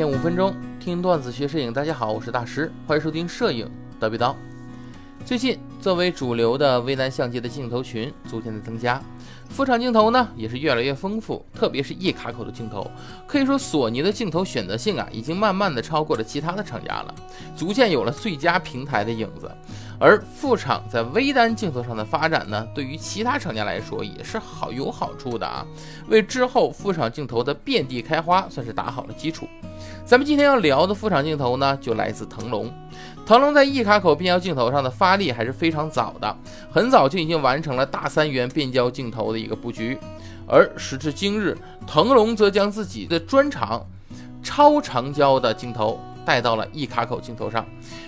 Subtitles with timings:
[0.00, 4.34] 天五分钟听段子学摄影，大家好，我是大师，欢迎收听摄影叨逼叨。
[5.26, 8.98] 最近作为主流的微单相机的镜头群逐渐的增加，
[9.50, 12.90] 副厂镜头呢也是越来越丰富，特别是一卡口的镜头，
[13.26, 17.14] 可以说索尼的镜头选择性啊已经慢慢的超过了其他的厂家了，
[17.54, 19.50] 逐渐有了最佳平台的影子。
[20.00, 25.64] 而副厂在微单镜头上的发展呢，对于其他厂家来说也是好有好处的啊，
[26.08, 29.46] 为之后副厂镜头的遍地开花算是打好了基础。
[30.06, 32.72] 咱们今天要聊的副厂镜头呢，就来自腾龙。
[33.26, 36.34] 腾龙在一卡口变焦镜头上的发力还是非常早的，
[36.72, 39.98] 很早就已经完成了大三元变焦镜头的一个布局。
[40.48, 41.56] 而时至今日，
[41.86, 43.86] 腾龙则将自己的专长
[44.42, 47.64] 超长焦的镜头带到了一卡口镜头上。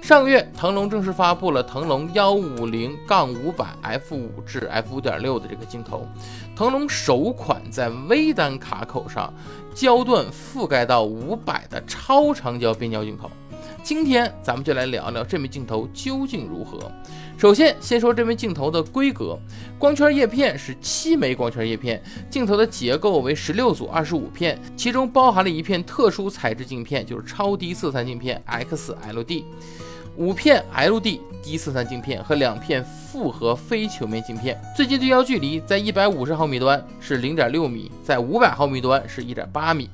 [0.00, 6.06] 上个月，腾龙正式发布了腾龙幺五零杠五百 f 五至 f 五点六的这个镜头，
[6.54, 9.32] 腾龙首款在微单卡口上
[9.74, 13.30] 焦段覆盖到五百的超长焦变焦镜头。
[13.86, 16.90] 今天咱们就来聊聊这枚镜头究竟如何。
[17.38, 19.38] 首先，先说这枚镜头的规格，
[19.78, 29.44] 光圈叶片是七枚光圈叶片，镜头的结构为十六组二十五片，其中包含了一片特殊材质镜片，就是超低色散镜片 XLD，
[30.16, 34.60] 五片 LD 低色散镜片和两片复合非球面镜片。
[34.76, 39.88] 最近对焦距离在一百五十毫米端是零点六米，在五百毫米端是一点八米。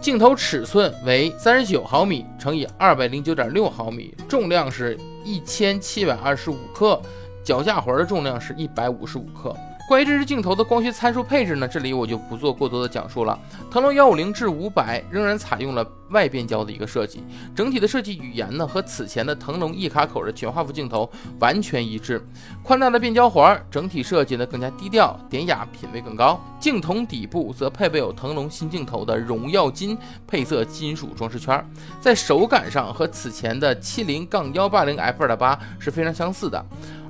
[0.00, 7.00] 镜头尺寸为三十九毫米乘以二百零九点六毫米，重量是一千七百二十五克，
[7.44, 9.54] 脚架环的重量是一百五十五克。
[9.88, 13.40] 关于这支镜头的光学参数配置呢，这里我就不做过多的讲述了。
[13.70, 17.24] 腾龙幺五零至五百仍然采用了外变焦的一个设计，
[17.56, 22.22] 整体的设计语言呢和此前的腾龙一卡口的全画幅镜头完全一致。
[22.62, 26.38] 宽大的变焦环，整体设计呢更加低调典雅，品味更高。
[26.60, 31.64] 镜筒底部则配备有腾龙新镜头的荣耀金配色金属装饰圈，
[31.98, 36.62] 在手感上和此前的七零杠幺八零 f 二点八是非常相似的。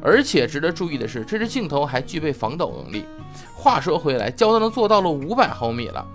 [0.02, 3.04] 而且值得注意的是，这支镜头还具备防抖能力。
[3.54, 6.06] 话说回来，焦段都做到了五百毫米了，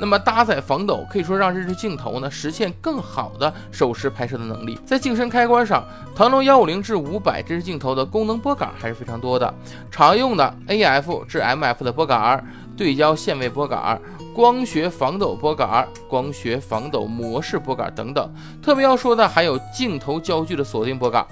[0.00, 4.78] 那么搭载防抖，可以说让这支镜头呢实现更好的手持拍摄的能力。
[4.84, 9.52] 在镜身开关上，腾龙幺五零至五百这支镜头的功能拨杆还是非常多的，
[9.90, 12.44] 常用的 AF 至 MF 的拨杆、
[12.76, 14.00] 对焦限位拨杆。
[14.34, 18.32] 光学防抖拨杆、光学防抖模式拨杆等等，
[18.62, 21.22] 特别要说的还有镜头焦距的锁定拨杆，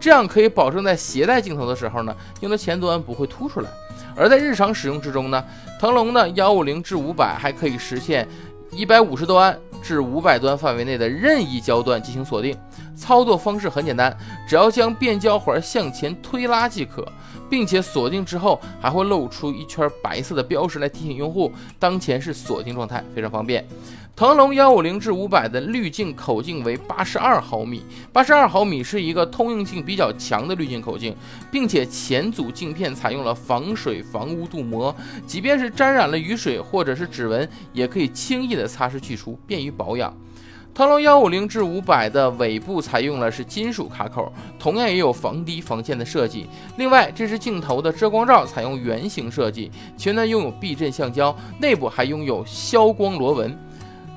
[0.00, 3.70] 这样可以保证在携带镜头的时候呢，用的前端不会凸出来。
[4.16, 5.44] 而在日常使用之中呢，
[5.80, 8.26] 腾龙的幺五零至五百还可以实现
[8.70, 12.56] 一百五十端至五百端范围内的任意焦段进行锁定。
[12.96, 14.16] 操作方式很简单，
[14.48, 17.06] 只要将变焦环向前推拉即可。
[17.50, 23.66] 并且锁定之后还会露出一圈白色的标识来提醒用户当前是锁定状态，非常方便。
[24.18, 31.14] 腾龙幺五零至五百的滤镜口径为八十二毫米，八十二毫米是一个通用性比较强的滤镜口径，
[31.52, 34.92] 并且前组镜片采用了防水防污镀膜，
[35.24, 40.12] 即便是沾染了雨水或者是指纹，也可以轻易的擦拭去除，便于保养。
[40.74, 46.44] 腾龙幺五零至五百的尾部采用了是金属卡口，同样也有防滴防溅的设计。
[46.76, 53.56] 另外，这支镜头的遮光罩采用圆形设计，前端拥有避震橡胶，内部还拥有消光螺纹。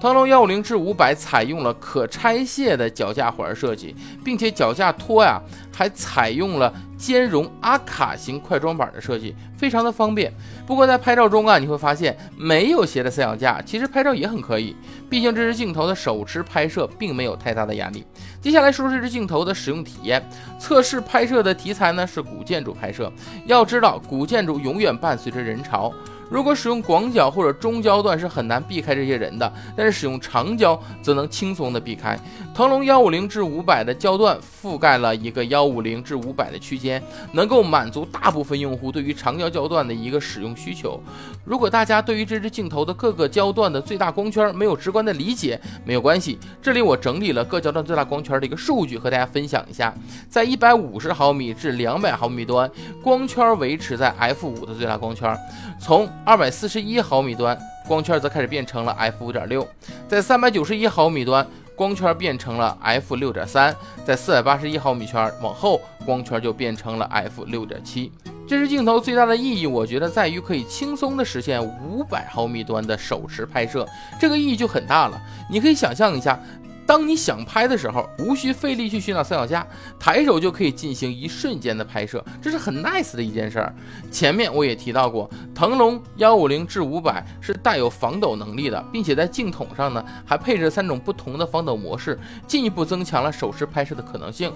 [0.01, 3.95] 腾龙幺五零至五百采用了可拆卸的脚架环设计，
[4.25, 5.39] 并且脚架托呀
[5.71, 10.33] 还采用了兼容阿卡型快装板的设计，非常的方便。
[10.65, 14.75] 不过在拍照中啊，你会发现没有斜的三脚架，其实拍照也很可以。
[15.07, 18.03] 毕竟这支镜头的手持拍摄并没有太大的压力。
[18.41, 20.27] 接下来说说这支镜头的使用体验。
[20.59, 23.11] 测试拍摄的题材呢是古建筑拍摄，
[23.45, 25.93] 要知道古建筑永远伴随着人潮。
[26.31, 32.17] 如果使用广角或者中焦段是很难避开这些人的，但是使用长焦则能轻松的避开。
[32.55, 37.03] 腾龙幺五零至五百的焦段覆盖了一个幺五零至五百的区间，
[37.33, 40.97] 能够满足大部分用户对于长焦焦段的一个使用需求。
[41.43, 49.93] 如果大家对于这支镜头的各个焦段的最大光圈没有直观的理解，没有关系，这里我整理了各焦段最大光圈的一个数据和大家分享一下。
[50.29, 52.71] 在一百五十毫米至两百毫米端，
[53.03, 55.37] 光圈维持在 f 五的最大光圈，
[55.77, 57.57] 从二百四十一毫米端
[57.87, 59.67] 光圈则开始变成了 f 五点六，
[60.07, 61.45] 在三百九十一毫米端
[61.75, 63.75] 光圈变成了 f 六点三，
[64.05, 68.11] 在四百八十一毫米圈往后光圈就变成了 f 六点七。
[68.47, 73.87] 这支镜头最大的意义，我觉得在于可以轻松的实现五百毫米端的手持拍摄，
[74.19, 75.19] 这个意义就很大了。
[75.49, 76.39] 你可以想象一下。
[76.83, 79.65] 当你想拍的时候，无需费力去寻找三脚架，
[79.97, 83.73] 抬手就可以进行一瞬间的拍摄，这是很 nice 的一件事儿。
[84.11, 85.29] 前面我也提到过，
[85.61, 94.51] 腾龙幺五零至五百是带有防抖能力的，并且在镜筒上呢还配置三种不同的防抖模式，进一步增强了手持拍摄的可能性。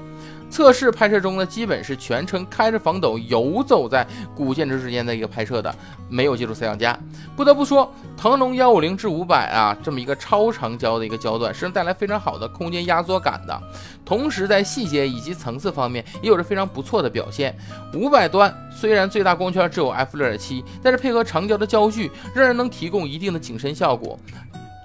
[0.55, 5.75] 测试拍摄中呢，基本是全程开着防抖游走在古建筑之间的一个拍摄的，
[6.07, 6.97] 没有借助三脚架。
[7.35, 13.61] 不得不说，腾龙幺五零至五百啊，这么一个超长焦的一个焦段，是能带来非常好的空间压缩感的。
[14.05, 17.53] 同时在细节以及层次方面也有着非常不错的表现。
[17.93, 24.17] 五百端虽然最大光圈只有 f 六点七，但是配合长焦的焦距，仍然能提供一定的景深效果。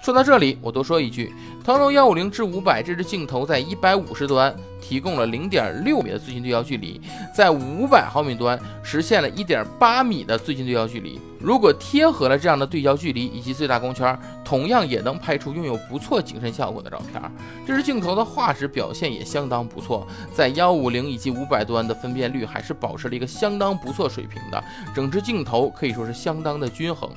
[0.03, 1.33] 说到这里，我多说一句，
[1.63, 4.53] 腾龙幺五零至五百这支镜头在一百五十端。
[4.81, 6.99] 提供了零点六米的最近对焦距离，
[7.33, 11.21] 在五百毫米端实现了一点八米的最近对焦距离。
[11.39, 17.19] 如果贴合了这样的对焦距离以及最大光圈，同样也能拍出拥有不错景深效果的照片。
[17.65, 24.63] 这支镜头的画质表现也相当不错，在幺五零以及五百端的分辨率还是保持了一个相当不错水平的。
[24.93, 27.09] 整支镜头可以说是相当的均衡。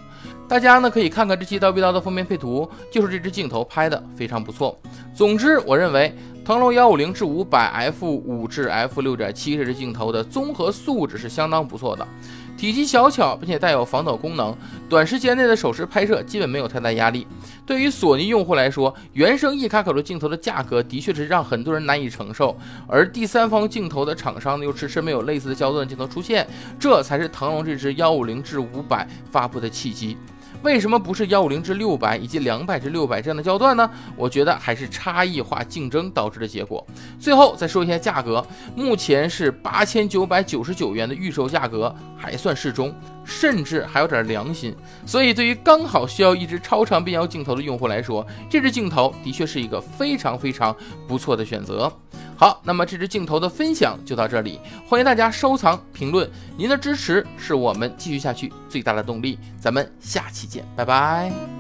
[0.48, 4.78] 大家呢可以看看这期刀逼刀的封面配图，就是这支镜头拍的非常不错。
[5.14, 6.14] 总之，我认为。
[6.44, 12.06] 腾龙幺五零至五百 f 五至 f 六点七这支镜头的综合素质是相当不错的，
[12.54, 14.54] 体积小巧，并且带有防抖功能，
[14.86, 17.26] 短时间内的手持拍摄基本没有太大压力。
[17.64, 22.54] 对于索尼用户来说，原生一卡口的镜头的价格的确是让很多人难以承受，
[22.86, 26.46] 而第三方镜头的厂商呢又迟迟没有类似的焦段镜头出现，
[26.78, 30.18] 这才是腾龙这支幺五零至五百发布的契机。
[30.64, 33.88] 为什么不是幺五零至六百以及两百至六百这样的焦段呢？
[34.16, 36.84] 我觉得还是差异化竞争导致的结果。
[37.20, 38.44] 最后再说一下价格，
[38.74, 42.94] 目前是八千九百九十九元的预售价格，还算适中，
[43.24, 44.74] 甚至还有点良心。
[45.06, 50.74] 所以对于刚好需要一支超长变焦镜头的用户来说，这支镜头的确是一个非常非常
[51.08, 51.92] 不错的选择。
[52.36, 59.38] 好，那么这支镜头的分享就到这里，欢迎大家收藏、评论，您的支持是我们继续下去最大的动力。
[59.60, 61.53] 咱们下期见，拜拜。